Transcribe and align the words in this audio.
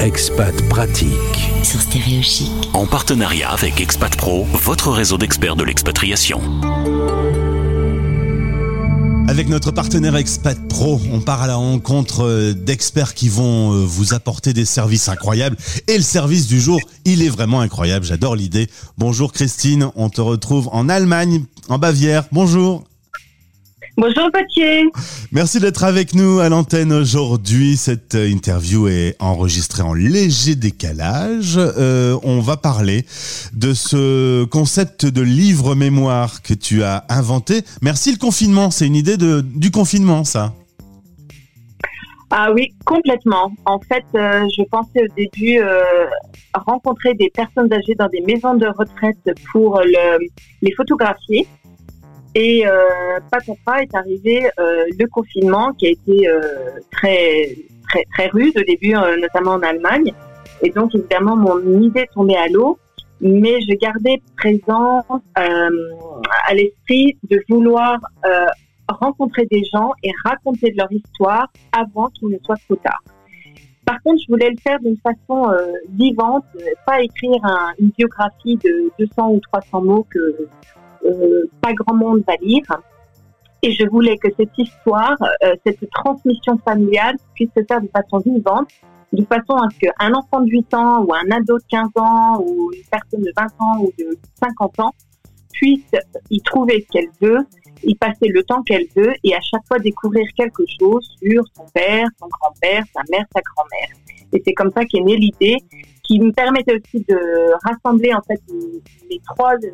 Expat 0.00 0.54
Pratique. 0.68 1.50
Sur 1.62 1.80
Stéréo 1.80 2.22
Chic. 2.22 2.50
En 2.72 2.86
partenariat 2.86 3.50
avec 3.50 3.80
Expat 3.80 4.14
Pro, 4.16 4.44
votre 4.44 4.90
réseau 4.90 5.18
d'experts 5.18 5.56
de 5.56 5.64
l'expatriation. 5.64 6.40
Avec 9.28 9.48
notre 9.48 9.72
partenaire 9.72 10.16
Expat 10.16 10.56
Pro, 10.68 11.00
on 11.12 11.20
part 11.20 11.42
à 11.42 11.46
la 11.46 11.56
rencontre 11.56 12.24
euh, 12.24 12.52
d'experts 12.54 13.14
qui 13.14 13.28
vont 13.28 13.72
euh, 13.72 13.84
vous 13.84 14.14
apporter 14.14 14.52
des 14.52 14.64
services 14.64 15.08
incroyables. 15.08 15.56
Et 15.88 15.96
le 15.96 16.02
service 16.02 16.46
du 16.46 16.60
jour, 16.60 16.80
il 17.04 17.22
est 17.22 17.28
vraiment 17.28 17.60
incroyable. 17.60 18.06
J'adore 18.06 18.36
l'idée. 18.36 18.68
Bonjour 18.98 19.32
Christine, 19.32 19.90
on 19.96 20.08
te 20.08 20.20
retrouve 20.20 20.68
en 20.72 20.88
Allemagne, 20.88 21.44
en 21.68 21.78
Bavière. 21.78 22.24
Bonjour. 22.32 22.84
Bonjour 23.98 24.30
Gauthier. 24.30 24.90
Merci 25.32 25.58
d'être 25.58 25.82
avec 25.82 26.14
nous 26.14 26.38
à 26.38 26.50
l'antenne 26.50 26.92
aujourd'hui. 26.92 27.78
Cette 27.78 28.14
euh, 28.14 28.28
interview 28.28 28.88
est 28.88 29.16
enregistrée 29.20 29.82
en 29.82 29.94
léger 29.94 30.54
décalage. 30.54 31.54
Euh, 31.56 32.18
on 32.22 32.40
va 32.40 32.58
parler 32.58 33.06
de 33.54 33.72
ce 33.72 34.44
concept 34.44 35.06
de 35.06 35.22
livre 35.22 35.74
mémoire 35.74 36.42
que 36.42 36.52
tu 36.52 36.82
as 36.82 37.06
inventé. 37.08 37.62
Merci 37.80 38.12
le 38.12 38.18
confinement, 38.18 38.70
c'est 38.70 38.86
une 38.86 38.96
idée 38.96 39.16
de, 39.16 39.40
du 39.40 39.70
confinement 39.70 40.24
ça. 40.24 40.52
Ah 42.30 42.52
oui, 42.52 42.74
complètement. 42.84 43.50
En 43.64 43.78
fait, 43.78 44.04
euh, 44.14 44.46
je 44.54 44.62
pensais 44.64 45.04
au 45.04 45.14
début 45.16 45.58
rencontrer 46.52 47.14
des 47.14 47.30
personnes 47.30 47.72
âgées 47.72 47.94
dans 47.94 48.08
des 48.08 48.20
maisons 48.20 48.56
de 48.56 48.66
retraite 48.66 49.30
pour 49.52 49.80
les 49.80 50.72
photographier. 50.76 51.48
Et 52.38 52.66
euh, 52.66 53.18
pas 53.64 53.80
est 53.80 53.94
arrivé 53.94 54.46
euh, 54.60 54.84
le 54.98 55.06
confinement 55.06 55.72
qui 55.72 55.86
a 55.86 55.90
été 55.90 56.28
euh, 56.28 56.40
très 56.90 57.56
très 57.88 58.04
très 58.12 58.26
rude 58.26 58.52
au 58.58 58.62
début, 58.62 58.92
notamment 58.92 59.52
en 59.52 59.62
Allemagne. 59.62 60.12
Et 60.60 60.68
donc 60.68 60.94
évidemment 60.94 61.34
mon 61.34 61.80
idée 61.80 62.06
tombait 62.12 62.36
à 62.36 62.48
l'eau, 62.48 62.78
mais 63.22 63.62
je 63.62 63.74
gardais 63.76 64.20
présent 64.36 65.02
à 65.34 66.54
l'esprit 66.54 67.16
de 67.30 67.42
vouloir 67.48 68.00
rencontrer 68.86 69.46
des 69.46 69.62
gens 69.72 69.92
et 70.02 70.10
raconter 70.22 70.72
de 70.72 70.76
leur 70.76 70.92
histoire 70.92 71.50
avant 71.72 72.08
qu'il 72.08 72.28
ne 72.28 72.38
soit 72.44 72.56
trop 72.68 72.76
tard. 72.76 73.02
Par 73.86 74.02
contre, 74.02 74.20
je 74.20 74.32
voulais 74.32 74.50
le 74.50 74.56
faire 74.62 74.78
d'une 74.80 74.98
façon 74.98 75.50
vivante, 75.90 76.44
pas 76.84 77.00
écrire 77.00 77.38
un, 77.44 77.72
une 77.78 77.90
biographie 77.96 78.56
de 78.56 78.90
200 78.98 79.30
ou 79.30 79.40
300 79.40 79.80
mots 79.80 80.06
que 80.10 80.48
pas 81.60 81.72
grand 81.72 81.94
monde 81.94 82.22
va 82.26 82.34
lire. 82.40 82.64
Et 83.62 83.72
je 83.72 83.86
voulais 83.88 84.16
que 84.18 84.28
cette 84.36 84.56
histoire, 84.56 85.16
euh, 85.42 85.54
cette 85.66 85.88
transmission 85.90 86.58
familiale 86.58 87.16
puisse 87.34 87.50
se 87.56 87.64
faire 87.64 87.80
de 87.80 87.88
façon 87.88 88.18
vivante, 88.18 88.68
de 89.12 89.24
façon 89.24 89.54
à 89.54 89.68
ce 89.70 89.78
qu'un 89.78 90.14
enfant 90.14 90.40
de 90.40 90.50
8 90.50 90.74
ans 90.74 91.04
ou 91.04 91.14
un 91.14 91.30
ado 91.30 91.58
de 91.58 91.64
15 91.70 91.88
ans 91.96 92.40
ou 92.40 92.70
une 92.72 92.84
personne 92.90 93.22
de 93.22 93.32
20 93.36 93.44
ans 93.60 93.80
ou 93.80 93.92
de 93.98 94.16
50 94.40 94.80
ans 94.80 94.92
puisse 95.52 95.90
y 96.30 96.40
trouver 96.42 96.84
ce 96.86 96.92
qu'elle 96.92 97.08
veut, 97.20 97.38
y 97.82 97.94
passer 97.94 98.28
le 98.28 98.42
temps 98.42 98.62
qu'elle 98.62 98.86
veut 98.94 99.14
et 99.24 99.34
à 99.34 99.40
chaque 99.40 99.66
fois 99.66 99.78
découvrir 99.78 100.26
quelque 100.36 100.62
chose 100.78 101.08
sur 101.22 101.42
son 101.56 101.64
père, 101.72 102.06
son 102.20 102.28
grand-père, 102.28 102.84
sa 102.94 103.00
mère, 103.10 103.24
sa 103.34 103.40
grand-mère. 103.40 103.96
Et 104.32 104.42
c'est 104.44 104.52
comme 104.52 104.70
ça 104.76 104.84
qu'est 104.84 105.00
née 105.00 105.16
l'idée 105.16 105.56
qui 106.02 106.20
me 106.20 106.30
permettait 106.30 106.74
aussi 106.74 107.04
de 107.08 107.18
rassembler 107.64 108.12
en 108.14 108.20
fait 108.22 108.40
les 109.10 109.20
trois 109.26 109.54
les 109.56 109.72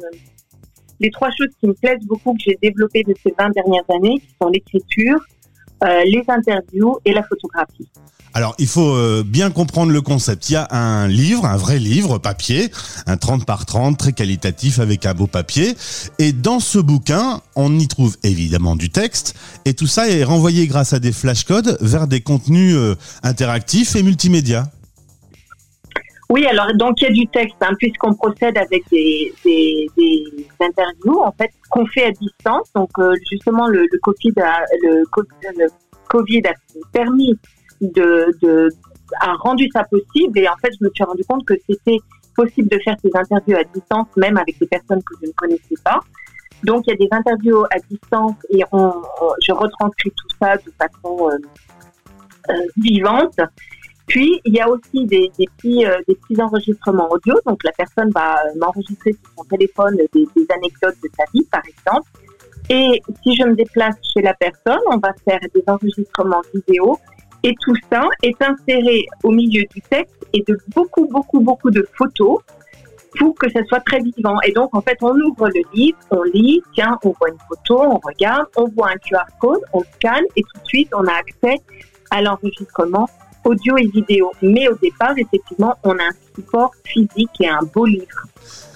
trois 1.11 1.31
choses 1.31 1.51
qui 1.61 1.67
me 1.67 1.75
plaisent 1.75 2.05
beaucoup, 2.07 2.33
que 2.35 2.41
j'ai 2.47 2.59
développées 2.63 3.03
de 3.05 3.15
ces 3.23 3.35
20 3.39 3.51
dernières 3.51 3.85
années, 3.95 4.19
qui 4.19 4.29
sont 4.41 4.49
l'écriture, 4.49 5.19
euh, 5.85 6.05
les 6.05 6.25
interviews 6.29 6.99
et 7.05 7.13
la 7.13 7.23
photographie. 7.23 7.89
Alors, 8.35 8.55
il 8.59 8.67
faut 8.67 8.95
euh, 8.95 9.23
bien 9.27 9.51
comprendre 9.51 9.93
le 9.93 10.01
concept. 10.01 10.49
Il 10.49 10.55
y 10.55 10.57
a 10.57 10.67
un 10.71 11.07
livre, 11.07 11.45
un 11.45 11.59
vrai 11.59 11.79
livre, 11.79 12.19
papier, 12.19 12.71
un 13.07 13.17
30 13.19 13.45
par 13.45 13.67
30, 13.67 13.99
très 13.99 14.13
qualitatif, 14.13 14.79
avec 14.79 15.05
un 15.05 15.13
beau 15.13 15.27
papier. 15.27 15.75
Et 16.19 16.33
dans 16.33 16.59
ce 16.59 16.79
bouquin, 16.79 17.43
on 17.57 17.79
y 17.79 17.89
trouve 17.89 18.17
évidemment 18.23 18.75
du 18.75 18.89
texte. 18.89 19.35
Et 19.67 19.75
tout 19.75 19.87
ça 19.87 20.09
est 20.09 20.25
renvoyé 20.25 20.67
grâce 20.67 20.95
à 20.95 20.99
des 20.99 21.13
flashcodes 21.13 21.77
vers 21.83 22.07
des 22.07 22.23
contenus 22.23 22.75
euh, 22.75 22.95
interactifs 23.23 23.97
et 23.97 24.03
multimédia. 24.03 24.65
Oui, 26.31 26.47
alors 26.47 26.73
donc 26.75 27.03
il 27.03 27.05
y 27.05 27.07
a 27.09 27.13
du 27.13 27.27
texte, 27.27 27.57
hein, 27.61 27.75
puisqu'on 27.79 28.15
procède 28.15 28.57
avec 28.57 28.85
des, 28.91 29.35
des, 29.45 29.87
des, 29.99 30.47
interviews 30.63 31.21
en 31.21 31.33
fait 31.33 31.51
qu'on 31.71 31.87
fait 31.87 32.05
à 32.05 32.11
distance. 32.13 32.71
Donc 32.75 32.91
euh, 32.99 33.15
justement 33.31 33.67
le, 33.67 33.87
COVID 34.03 34.35
a, 34.41 34.65
le, 34.83 35.05
Covid 36.09 36.43
a 36.47 36.53
permis 36.93 37.39
de, 37.81 38.69
a 39.21 39.33
rendu 39.35 39.69
ça 39.73 39.85
possible 39.85 40.39
et 40.39 40.49
en 40.49 40.57
fait 40.57 40.71
je 40.79 40.85
me 40.85 40.91
suis 40.95 41.05
rendu 41.05 41.25
compte 41.25 41.45
que 41.45 41.55
c'était 41.69 41.99
possible 42.35 42.69
de 42.69 42.79
faire 42.79 42.97
ces 43.03 43.11
interviews 43.15 43.57
à 43.57 43.65
distance 43.65 44.09
même 44.17 44.37
avec 44.39 44.59
des 44.59 44.67
personnes 44.67 45.03
que 45.03 45.15
je 45.23 45.27
ne 45.27 45.33
connaissais 45.33 45.75
pas. 45.85 46.01
Donc 46.65 46.85
il 46.87 46.91
y 46.91 46.95
a 46.95 46.97
des 46.97 47.09
interviews 47.11 47.65
à 47.65 47.79
distance 47.91 48.37
et 48.51 48.61
je 48.61 49.53
retranscris 49.53 50.11
tout 50.11 50.37
ça 50.41 50.57
de 50.57 50.73
façon 50.79 51.31
euh, 51.31 51.39
euh, 52.51 52.55
vivante. 52.77 53.39
Puis, 54.07 54.41
il 54.45 54.55
y 54.55 54.61
a 54.61 54.69
aussi 54.69 55.07
des, 55.07 55.31
des 55.39 55.47
petits, 55.57 55.87
euh, 55.87 55.97
des 56.09 56.17
petits 56.17 56.41
enregistrements 56.41 57.09
audio. 57.11 57.35
Donc, 57.47 57.63
la 57.65 57.73
personne 57.73 58.11
va 58.11 58.35
euh, 58.35 58.59
m'enregistrer 58.59 59.13
sur 59.13 59.33
son 59.37 59.45
téléphone 59.45 59.97
des, 59.97 60.09
des, 60.13 60.47
anecdotes 60.55 60.97
de 61.03 61.09
sa 61.17 61.25
vie, 61.33 61.45
par 61.51 61.63
exemple. 61.67 62.09
Et 62.69 63.01
si 63.23 63.37
je 63.37 63.45
me 63.45 63.55
déplace 63.55 63.97
chez 64.13 64.23
la 64.23 64.35
personne, 64.35 64.81
on 64.91 64.99
va 64.99 65.13
faire 65.25 65.41
des 65.55 65.63
enregistrements 65.67 66.43
vidéo. 66.55 66.99
Et 67.45 67.55
tout 67.61 67.75
ça 67.91 68.03
est 68.23 68.41
inséré 68.41 69.05
au 69.25 69.31
milieu 69.31 69.65
du 69.75 69.81
texte 69.83 70.15
et 70.33 70.45
de 70.47 70.57
beaucoup, 70.75 71.07
beaucoup, 71.09 71.41
beaucoup 71.41 71.71
de 71.71 71.87
photos 71.97 72.39
pour 73.19 73.35
que 73.35 73.51
ça 73.51 73.65
soit 73.65 73.81
très 73.81 73.99
vivant. 73.99 74.41
Et 74.43 74.53
donc, 74.53 74.75
en 74.75 74.81
fait, 74.81 74.97
on 75.03 75.15
ouvre 75.15 75.49
le 75.49 75.63
livre, 75.75 75.99
on 76.11 76.23
lit, 76.23 76.63
tiens, 76.75 76.99
on 77.05 77.11
voit 77.19 77.31
une 77.31 77.39
photo, 77.49 77.83
on 77.83 77.99
regarde, 77.99 78.47
on 78.57 78.69
voit 78.69 78.91
un 78.91 78.97
QR 78.97 79.27
code, 79.41 79.61
on 79.73 79.81
scanne 79.95 80.25
et 80.37 80.43
tout 80.43 80.61
de 80.61 80.67
suite, 80.67 80.89
on 80.95 81.05
a 81.07 81.13
accès 81.13 81.61
à 82.11 82.23
l'enregistrement 82.23 83.09
audio 83.45 83.77
et 83.77 83.87
vidéo. 83.87 84.33
Mais 84.43 84.69
au 84.69 84.75
départ, 84.77 85.15
effectivement, 85.17 85.75
on 85.85 85.93
a 85.93 86.03
un 86.03 86.35
support 86.35 86.73
physique 86.85 87.31
et 87.41 87.49
un 87.49 87.61
beau 87.75 87.87
livre. 87.87 88.27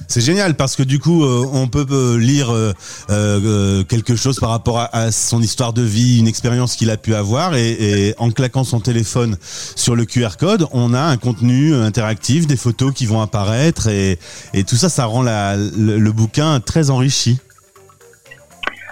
C'est 0.09 0.21
génial 0.21 0.54
parce 0.54 0.77
que 0.77 0.82
du 0.82 0.99
coup, 0.99 1.25
euh, 1.25 1.44
on 1.53 1.66
peut 1.69 1.87
euh, 1.91 2.16
lire 2.16 2.53
euh, 2.53 3.84
quelque 3.84 4.15
chose 4.15 4.38
par 4.38 4.50
rapport 4.50 4.88
à, 4.93 5.10
son 5.10 5.43
histoire 5.43 5.72
de 5.72 5.82
vie, 5.82 6.21
une 6.21 6.28
expérience 6.28 6.76
qu'il 6.76 6.91
a 6.91 6.97
pu 6.97 7.15
avoir, 7.15 7.56
et, 7.56 8.15
en 8.19 8.31
claquant 8.31 8.65
son 8.65 8.81
téléphone 8.81 9.37
sur 9.41 9.97
le 9.97 10.05
QR 10.05 10.37
code, 10.38 10.66
on 10.72 10.94
a 10.94 11.00
un 11.00 11.16
contenu 11.16 11.75
interactif, 11.75 12.47
des 12.47 12.56
photos 12.56 12.93
qui 12.94 13.06
vont 13.06 13.21
apparaître, 13.21 13.88
et, 13.88 14.19
tout 14.66 14.76
ça, 14.76 14.88
ça 14.88 15.06
rend 15.06 15.22
le, 15.22 16.10
bouquin 16.12 16.60
très 16.60 16.91
enrichi. 16.91 17.38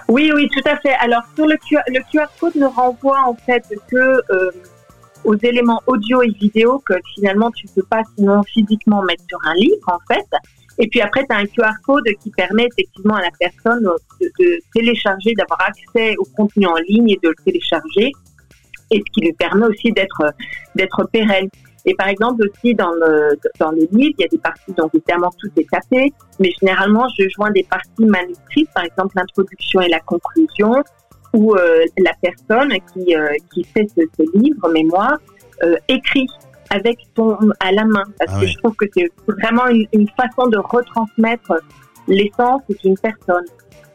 Oui, 0.07 0.31
oui, 0.35 0.47
tout 0.53 0.69
à 0.69 0.77
fait. 0.77 0.93
Alors 1.01 1.23
sur 1.35 1.47
le 1.47 1.57
QR, 1.57 1.81
le 1.87 1.99
QR 2.11 2.27
code 2.39 2.55
ne 2.55 2.67
renvoie 2.67 3.21
en 3.25 3.35
fait 3.45 3.63
que 3.89 4.21
aux 5.25 5.35
éléments 5.35 5.81
audio 5.87 6.21
et 6.21 6.29
vidéo 6.29 6.81
que 6.85 6.93
finalement 7.15 7.51
tu 7.51 7.67
peux 7.75 7.83
pas 7.83 8.03
sinon 8.15 8.43
physiquement 8.43 9.01
mettre 9.01 9.23
sur 9.27 9.39
un 9.45 9.53
livre 9.55 9.87
en 9.87 9.99
fait. 10.13 10.25
Et 10.77 10.87
puis 10.87 11.01
après, 11.01 11.25
tu 11.25 11.33
as 11.33 11.39
un 11.39 11.45
QR 11.45 11.71
code 11.85 12.03
qui 12.21 12.31
permet 12.31 12.67
effectivement 12.67 13.15
à 13.15 13.21
la 13.21 13.31
personne 13.39 13.83
de, 13.83 14.59
télécharger, 14.73 15.33
d'avoir 15.33 15.61
accès 15.61 16.15
au 16.17 16.25
contenu 16.35 16.65
en 16.67 16.75
ligne 16.75 17.09
et 17.09 17.19
de 17.23 17.29
le 17.29 17.35
télécharger, 17.45 18.11
et 18.91 18.97
ce 18.97 19.11
qui 19.13 19.21
lui 19.21 19.33
permet 19.33 19.65
aussi 19.65 19.91
d'être 19.91 20.33
d'être 20.75 21.03
pérenne. 21.11 21.49
Et 21.87 21.93
par 21.93 22.07
exemple 22.07 22.43
aussi 22.47 22.73
dans 22.73 22.91
le 22.91 23.37
dans 23.59 23.71
le 23.71 23.87
livre, 23.91 24.15
il 24.17 24.21
y 24.21 24.25
a 24.25 24.27
des 24.27 24.37
parties 24.37 24.73
dont 24.75 24.89
évidemment 24.93 25.31
tout 25.39 25.49
est 25.55 25.69
tapé, 25.69 26.11
mais 26.39 26.51
généralement 26.59 27.07
je 27.17 27.27
joins 27.35 27.51
des 27.51 27.63
parties 27.63 28.05
manuscrites, 28.05 28.69
par 28.73 28.83
exemple 28.83 29.13
l'introduction 29.15 29.81
et 29.81 29.89
la 29.89 29.99
conclusion, 30.01 30.83
où 31.35 31.53
euh, 31.53 31.85
la 31.97 32.13
personne 32.21 32.71
qui, 32.93 33.15
euh, 33.15 33.27
qui 33.53 33.63
fait 33.65 33.87
ce, 33.95 34.23
livre 34.39 34.69
mémoire 34.69 35.17
euh, 35.63 35.75
écrit 35.89 36.27
avec 36.69 36.97
son 37.15 37.37
à 37.59 37.71
la 37.71 37.85
main 37.85 38.05
parce 38.17 38.31
ah 38.35 38.39
que 38.39 38.47
je 38.47 38.57
trouve 38.57 38.75
que 38.75 38.85
c'est 38.95 39.11
vraiment 39.27 39.67
une, 39.67 40.07
façon 40.17 40.47
de 40.47 40.57
retransmettre 40.57 41.53
l'essence 42.07 42.61
d'une 42.83 42.97
personne. 42.97 43.45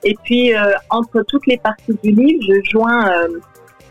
Et 0.05 0.17
puis 0.25 0.53
entre 0.89 1.23
toutes 1.29 1.47
les 1.47 1.59
parties 1.59 1.99
du 2.03 2.13
livre, 2.13 2.41
je 2.49 2.71
joins 2.71 3.11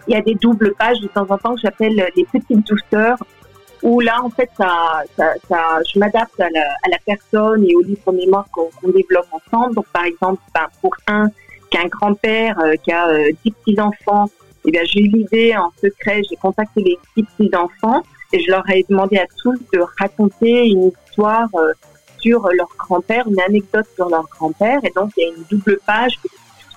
il 0.07 0.13
y 0.13 0.15
a 0.15 0.21
des 0.21 0.33
doubles 0.35 0.73
pages 0.75 0.99
de 1.01 1.07
temps 1.07 1.27
en 1.29 1.37
temps 1.37 1.55
que 1.55 1.61
j'appelle 1.61 2.09
les 2.15 2.25
petites 2.25 2.65
douceurs 2.65 3.17
où 3.83 3.99
là 3.99 4.23
en 4.23 4.29
fait 4.29 4.49
ça, 4.57 5.03
ça, 5.17 5.33
ça 5.47 5.79
je 5.91 5.99
m'adapte 5.99 6.39
à 6.39 6.49
la, 6.49 6.61
à 6.61 6.89
la, 6.89 6.97
personne 7.05 7.63
et 7.65 7.75
au 7.75 7.81
livre 7.81 8.11
mémoire 8.11 8.47
qu'on 8.51 8.69
développe 8.85 9.27
ensemble. 9.31 9.75
Donc 9.75 9.85
par 9.93 10.05
exemple, 10.05 10.41
ben, 10.53 10.67
pour 10.81 10.95
un 11.07 11.29
qu'un 11.69 11.87
grand-père 11.87 12.59
euh, 12.59 12.75
qui 12.83 12.91
a 12.91 13.09
euh, 13.09 13.31
dix 13.43 13.51
petits-enfants, 13.51 14.29
eh 14.65 14.71
bien, 14.71 14.83
j'ai 14.83 15.01
eu 15.01 15.07
l'idée 15.07 15.55
en 15.55 15.71
secret, 15.81 16.21
j'ai 16.29 16.35
contacté 16.35 16.81
les 16.81 16.97
dix 17.15 17.23
petits-enfants 17.23 18.03
et 18.33 18.39
je 18.39 18.51
leur 18.51 18.69
ai 18.69 18.85
demandé 18.87 19.17
à 19.17 19.25
tous 19.41 19.57
de 19.73 19.79
raconter 19.99 20.67
une 20.67 20.91
histoire 21.07 21.49
euh, 21.55 21.71
sur 22.19 22.47
leur 22.53 22.67
grand-père, 22.77 23.27
une 23.27 23.39
anecdote 23.41 23.85
sur 23.95 24.09
leur 24.09 24.25
grand-père. 24.29 24.79
Et 24.83 24.91
donc, 24.95 25.11
il 25.17 25.23
y 25.23 25.25
a 25.25 25.29
une 25.29 25.43
double 25.49 25.79
page 25.85 26.19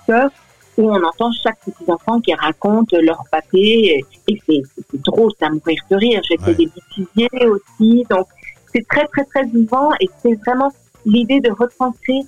de 0.07 0.15
où 0.77 0.89
on 0.89 1.03
entend 1.03 1.31
chaque 1.31 1.59
petit 1.59 1.91
enfant 1.91 2.19
qui 2.19 2.33
raconte 2.33 2.93
leur 2.93 3.23
papier 3.31 4.03
et, 4.27 4.41
c'est 4.47 4.63
drôle, 5.03 5.31
ça 5.39 5.49
me 5.49 5.55
mourir 5.55 5.77
de 5.91 5.95
rire. 5.95 6.21
J'ai 6.27 6.37
fait 6.37 6.55
des 6.55 6.67
bêtisiers 6.67 7.47
aussi, 7.47 8.03
donc 8.09 8.27
c'est 8.73 8.85
très 8.87 9.05
très 9.07 9.23
très 9.25 9.43
vivant 9.45 9.91
et 9.99 10.09
c'est 10.21 10.33
vraiment 10.45 10.71
l'idée 11.05 11.39
de 11.41 11.51
retranscrire 11.51 12.25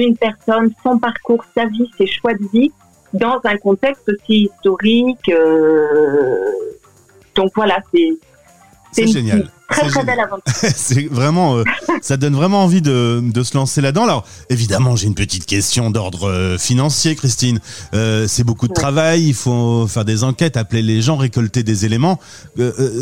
une 0.00 0.16
personne, 0.16 0.72
son 0.82 0.98
parcours, 0.98 1.44
sa 1.54 1.66
vie, 1.66 1.90
ses 1.98 2.06
choix 2.06 2.34
de 2.34 2.44
vie 2.52 2.72
dans 3.12 3.40
un 3.44 3.56
contexte 3.56 4.08
aussi 4.08 4.50
historique. 4.50 5.28
Euh, 5.28 6.50
donc 7.34 7.52
voilà, 7.54 7.78
c'est 7.92 8.12
c'est 8.92 9.06
génial. 9.06 9.48
Très 9.72 9.88
très 9.88 10.04
belle 10.04 10.20
aventure. 10.20 10.42
c'est 10.74 11.06
vraiment, 11.06 11.56
euh, 11.56 11.64
ça 12.00 12.16
donne 12.16 12.34
vraiment 12.34 12.62
envie 12.62 12.82
de, 12.82 13.20
de 13.22 13.42
se 13.42 13.56
lancer 13.56 13.80
là-dedans. 13.80 14.04
Alors 14.04 14.24
évidemment, 14.50 14.96
j'ai 14.96 15.06
une 15.06 15.14
petite 15.14 15.46
question 15.46 15.90
d'ordre 15.90 16.28
euh, 16.28 16.58
financier, 16.58 17.16
Christine. 17.16 17.60
Euh, 17.94 18.26
c'est 18.28 18.44
beaucoup 18.44 18.68
de 18.68 18.72
travail, 18.72 19.26
il 19.28 19.34
faut 19.34 19.86
faire 19.86 20.04
des 20.04 20.24
enquêtes, 20.24 20.56
appeler 20.56 20.82
les 20.82 21.02
gens, 21.02 21.16
récolter 21.16 21.62
des 21.62 21.84
éléments. 21.84 22.18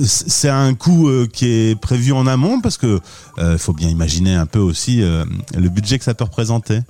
c'est 0.04 0.48
un 0.48 0.74
coût 0.74 1.10
qui 1.32 1.46
est 1.46 1.80
prévu 1.80 2.12
en 2.12 2.26
amont 2.26 2.60
parce 2.60 2.76
que 2.76 3.00
faut 3.58 3.72
bien 3.72 3.88
imaginer 3.88 4.34
un 4.34 4.46
peu 4.46 4.58
aussi 4.58 5.00
le 5.00 5.68
budget 5.68 5.98
que 5.98 6.04
ça 6.04 6.14
peut 6.14 6.24
représenter. 6.24 6.80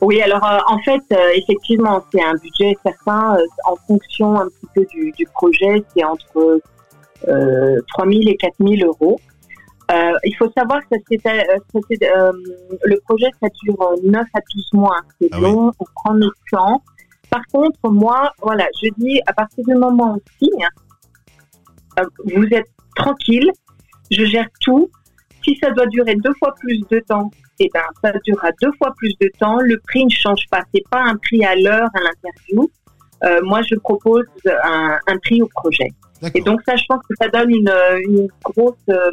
Oui, 0.00 0.22
alors 0.22 0.42
en 0.68 0.78
fait, 0.78 1.02
effectivement, 1.34 2.02
c'est 2.12 2.22
un 2.22 2.34
budget 2.34 2.76
certain 2.82 3.36
en 3.66 3.76
fonction 3.86 4.40
un 4.40 4.46
petit 4.46 4.66
peu 4.74 4.86
du, 4.92 5.12
du 5.12 5.26
projet. 5.34 5.84
C'est 5.94 6.04
entre 6.04 6.60
3 7.22 8.06
000 8.06 8.20
et 8.26 8.36
4 8.36 8.54
000 8.60 8.86
euros. 8.86 9.18
Euh, 9.90 10.12
il 10.24 10.36
faut 10.36 10.50
savoir 10.56 10.80
que 10.88 10.96
ça, 11.24 11.32
euh, 11.32 11.58
euh, 12.02 12.32
le 12.84 13.00
projet, 13.00 13.26
ça 13.42 13.48
dure 13.62 13.76
9 14.04 14.26
à 14.34 14.38
12 14.54 14.68
mois. 14.74 15.00
C'est 15.20 15.28
ah 15.32 15.40
long, 15.40 15.72
on 15.78 15.84
prend 15.96 16.14
notre 16.14 16.36
temps. 16.52 16.82
Par 17.28 17.42
contre, 17.52 17.78
moi, 17.90 18.32
voilà, 18.40 18.66
je 18.80 18.88
dis, 18.98 19.20
à 19.26 19.32
partir 19.32 19.64
du 19.64 19.74
moment 19.74 20.14
où 20.14 20.16
on 20.16 20.44
signe, 20.44 20.68
vous 22.24 22.46
êtes 22.52 22.70
tranquille, 22.94 23.50
je 24.10 24.24
gère 24.24 24.48
tout. 24.60 24.90
Si 25.42 25.56
ça 25.56 25.70
doit 25.70 25.86
durer 25.86 26.14
deux 26.16 26.34
fois 26.38 26.54
plus 26.60 26.80
de 26.90 27.00
temps, 27.00 27.30
eh 27.58 27.68
ben, 27.72 27.82
ça 28.02 28.12
durera 28.24 28.50
deux 28.62 28.72
fois 28.78 28.92
plus 28.96 29.14
de 29.20 29.30
temps. 29.38 29.58
Le 29.60 29.78
prix 29.80 30.04
ne 30.04 30.10
change 30.10 30.44
pas. 30.50 30.62
C'est 30.72 30.84
pas 30.90 31.02
un 31.02 31.16
prix 31.16 31.44
à 31.44 31.56
l'heure 31.56 31.88
à 31.94 32.00
l'interview. 32.00 32.70
moi, 33.42 33.60
je 33.62 33.74
propose 33.76 34.24
un, 34.46 34.98
un 35.06 35.18
prix 35.18 35.42
au 35.42 35.48
projet. 35.48 35.88
Et 36.34 36.40
donc 36.42 36.60
ça, 36.66 36.76
je 36.76 36.84
pense 36.88 37.00
que 37.08 37.14
ça 37.20 37.28
donne 37.28 37.50
une, 37.50 37.72
une 38.06 38.28
grosse 38.42 38.74
euh, 38.90 39.10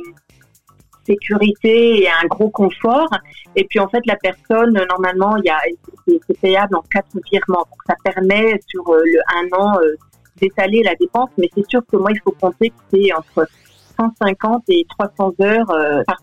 sécurité 1.07 2.03
et 2.03 2.09
un 2.09 2.27
gros 2.27 2.49
confort. 2.49 3.09
Et 3.55 3.65
puis 3.65 3.79
en 3.79 3.87
fait, 3.87 4.01
la 4.05 4.17
personne, 4.17 4.73
normalement, 4.89 5.37
il 5.37 5.51
c'est 6.27 6.39
payable 6.39 6.75
en 6.75 6.83
quatre 6.91 7.17
virements. 7.31 7.65
Donc 7.69 7.81
ça 7.87 7.95
permet 8.03 8.59
sur 8.67 8.87
euh, 8.89 9.01
le 9.03 9.19
un 9.35 9.57
an 9.57 9.79
euh, 9.81 9.95
d'étaler 10.39 10.83
la 10.83 10.95
dépense. 10.95 11.29
Mais 11.37 11.49
c'est 11.55 11.67
sûr 11.67 11.81
que 11.89 11.97
moi, 11.97 12.11
il 12.11 12.19
faut 12.23 12.35
compter 12.39 12.69
que 12.69 12.75
c'est 12.93 13.13
entre 13.13 13.47
150 13.97 14.63
et 14.69 14.85
300 14.97 15.33
heures 15.41 15.71
euh, 15.71 16.03
par, 16.05 16.17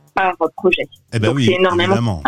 projet. 0.57 0.89
Eh 1.13 1.19
ben 1.19 1.33
oui, 1.33 1.51
énormément. 1.59 2.23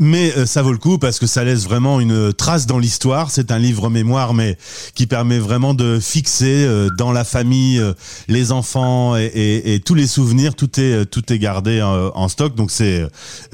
Mais 0.00 0.32
euh, 0.36 0.46
ça 0.46 0.62
vaut 0.62 0.72
le 0.72 0.78
coup 0.78 0.98
parce 0.98 1.18
que 1.18 1.26
ça 1.26 1.44
laisse 1.44 1.64
vraiment 1.64 2.00
une 2.00 2.32
trace 2.32 2.66
dans 2.66 2.78
l'histoire. 2.78 3.30
C'est 3.30 3.50
un 3.50 3.58
livre 3.58 3.90
mémoire, 3.90 4.34
mais 4.34 4.56
qui 4.94 5.06
permet 5.06 5.38
vraiment 5.38 5.74
de 5.74 5.98
fixer 6.00 6.64
euh, 6.64 6.88
dans 6.98 7.12
la 7.12 7.24
famille 7.24 7.82
les 8.28 8.52
enfants 8.52 9.16
et, 9.16 9.80
tous 9.84 9.94
les 9.94 10.06
souvenirs. 10.06 10.54
Tout 10.54 10.80
est 10.80 11.06
tout 11.06 11.32
est 11.32 11.38
gardé 11.38 11.82
en 11.82 12.28
stock. 12.28 12.54
Donc 12.54 12.70
c'est 12.70 13.06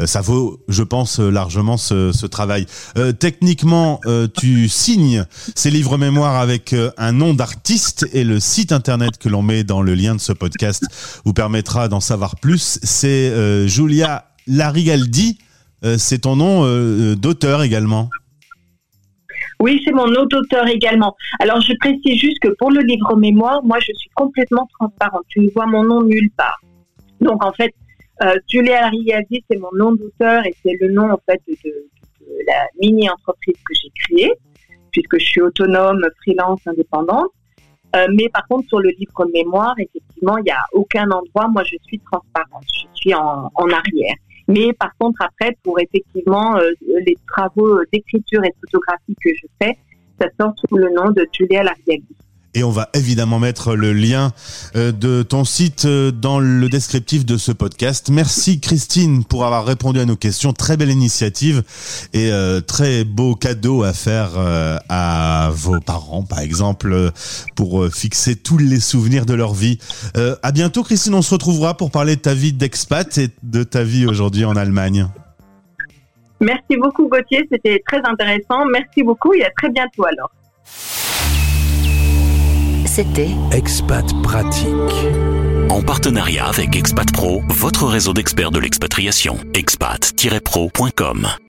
ça 0.04 0.20
vaut, 0.20 0.60
je 0.68 0.82
pense, 0.82 1.18
largement 1.18 1.76
ce, 1.76 2.12
ce 2.12 2.26
travail. 2.26 2.66
techniquement, 3.18 4.00
tu 4.34 4.68
signes 4.68 5.24
ces 5.54 5.70
livres 5.70 5.98
mémoires 5.98 6.36
avec 6.36 6.74
un 6.96 7.12
nom 7.12 7.34
d'artiste 7.34 8.08
et 8.12 8.24
le 8.24 8.40
site 8.40 8.72
internet 8.72 9.18
que 9.18 9.28
l'on 9.28 9.42
met 9.42 9.64
dans 9.64 9.82
le 9.82 9.94
lien 9.94 10.14
de 10.14 10.20
ce 10.20 10.32
podcast 10.32 10.84
vous 11.24 11.32
permettra 11.32 11.88
d'en 11.88 12.00
savoir 12.00 12.36
plus. 12.36 12.78
C'est 12.82 13.30
euh, 13.42 13.66
Julia 13.66 14.24
Larigaldi, 14.46 15.38
euh, 15.84 15.96
c'est 15.98 16.20
ton 16.20 16.36
nom 16.36 16.64
euh, 16.64 17.14
d'auteur 17.16 17.62
également. 17.62 18.08
Oui, 19.60 19.80
c'est 19.84 19.92
mon 19.92 20.06
nom 20.06 20.26
d'auteur 20.26 20.66
également. 20.66 21.14
Alors, 21.40 21.60
je 21.60 21.72
précise 21.78 22.20
juste 22.20 22.38
que 22.40 22.48
pour 22.58 22.70
le 22.70 22.80
livre 22.80 23.16
mémoire, 23.16 23.62
moi, 23.62 23.78
je 23.80 23.92
suis 23.94 24.10
complètement 24.14 24.68
transparente. 24.78 25.22
Tu 25.28 25.40
ne 25.40 25.50
vois 25.50 25.66
mon 25.66 25.84
nom 25.84 26.02
nulle 26.02 26.30
part. 26.36 26.60
Donc, 27.20 27.44
en 27.44 27.52
fait, 27.52 27.72
Julia 28.48 28.80
Larigaldi, 28.82 29.44
c'est 29.48 29.58
mon 29.58 29.70
nom 29.76 29.92
d'auteur 29.92 30.44
et 30.46 30.54
c'est 30.64 30.76
le 30.80 30.92
nom, 30.92 31.10
en 31.10 31.18
fait, 31.28 31.40
de, 31.48 31.54
de 31.54 32.26
la 32.46 32.66
mini-entreprise 32.80 33.54
que 33.54 33.74
j'ai 33.80 33.90
créée, 33.94 34.32
puisque 34.90 35.18
je 35.18 35.24
suis 35.24 35.40
autonome, 35.40 36.04
freelance, 36.22 36.60
indépendante. 36.66 37.30
Euh, 37.94 38.06
mais 38.14 38.28
par 38.28 38.46
contre, 38.48 38.68
sur 38.68 38.80
le 38.80 38.90
livre 38.90 39.26
mémoire, 39.32 39.74
effectivement, 39.78 40.38
il 40.38 40.44
n'y 40.44 40.50
a 40.50 40.64
aucun 40.72 41.10
endroit, 41.10 41.48
moi, 41.48 41.62
je 41.64 41.76
suis 41.84 41.98
transparente, 42.00 42.64
je 42.66 42.86
suis 42.94 43.14
en, 43.14 43.50
arrière. 43.54 44.14
Mais 44.48 44.72
par 44.72 44.90
contre, 44.98 45.22
après, 45.22 45.56
pour 45.62 45.78
effectivement 45.78 46.56
euh, 46.56 46.70
les 47.06 47.16
travaux 47.28 47.80
d'écriture 47.92 48.44
et 48.44 48.48
de 48.48 48.54
photographie 48.60 49.16
que 49.22 49.30
je 49.34 49.46
fais, 49.60 49.78
ça 50.20 50.28
sort 50.40 50.54
sous 50.68 50.76
le 50.76 50.90
nom 50.90 51.10
de 51.10 51.26
Julia 51.32 51.62
Lariaghi. 51.62 52.04
Et 52.54 52.64
on 52.64 52.70
va 52.70 52.90
évidemment 52.92 53.38
mettre 53.38 53.74
le 53.74 53.94
lien 53.94 54.32
euh, 54.76 54.92
de 54.92 55.22
ton 55.22 55.44
site 55.44 55.86
euh, 55.86 56.10
dans 56.10 56.38
le 56.38 56.68
descriptif 56.68 57.24
de 57.24 57.38
ce 57.38 57.50
podcast. 57.50 58.10
Merci 58.10 58.60
Christine 58.60 59.24
pour 59.24 59.46
avoir 59.46 59.64
répondu 59.64 60.00
à 60.00 60.04
nos 60.04 60.16
questions. 60.16 60.52
Très 60.52 60.76
belle 60.76 60.90
initiative 60.90 61.62
et 62.12 62.30
euh, 62.30 62.60
très 62.60 63.04
beau 63.04 63.34
cadeau 63.34 63.84
à 63.84 63.94
faire 63.94 64.30
à 64.88 65.50
vos 65.54 65.80
parents, 65.80 66.22
par 66.22 66.40
exemple, 66.40 67.10
pour 67.56 67.86
fixer 67.86 68.36
tous 68.36 68.58
les 68.58 68.80
souvenirs 68.80 69.26
de 69.26 69.34
leur 69.34 69.54
vie. 69.54 69.78
à 70.42 70.52
bientôt 70.52 70.82
Christine, 70.82 71.14
on 71.14 71.22
se 71.22 71.32
retrouvera 71.34 71.76
pour 71.76 71.90
parler 71.90 72.16
de 72.16 72.20
ta 72.20 72.34
vie 72.34 72.52
d'expat 72.52 73.16
et 73.18 73.28
de 73.42 73.62
ta 73.62 73.82
vie 73.82 74.06
aujourd'hui 74.06 74.44
en 74.44 74.56
Allemagne. 74.56 75.08
Merci 76.40 76.76
beaucoup 76.76 77.08
Gauthier, 77.08 77.46
c'était 77.50 77.82
très 77.86 78.00
intéressant. 78.04 78.64
Merci 78.66 79.02
beaucoup 79.02 79.32
et 79.32 79.44
à 79.44 79.50
très 79.50 79.70
bientôt 79.70 80.04
alors. 80.04 80.30
C'était 82.94 83.30
Expat 83.52 84.04
Pratique. 84.22 84.68
En 85.70 85.80
partenariat 85.80 86.44
avec 86.44 86.76
Expat 86.76 87.10
Pro, 87.10 87.42
votre 87.48 87.86
réseau 87.86 88.12
d'experts 88.12 88.50
de 88.50 88.58
l'expatriation. 88.58 89.38
expat-pro.com 89.54 91.26